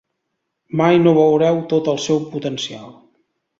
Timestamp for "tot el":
1.75-2.01